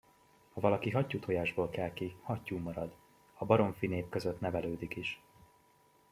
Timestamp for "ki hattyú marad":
1.93-2.93